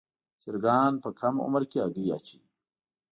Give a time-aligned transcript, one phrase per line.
[0.41, 2.47] چرګان په کم عمر کې هګۍ اچوي.